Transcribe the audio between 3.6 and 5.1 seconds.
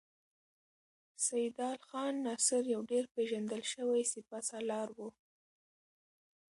شوی سپه سالار و.